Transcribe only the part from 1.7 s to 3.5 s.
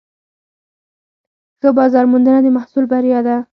بازارموندنه د محصول بریا ده.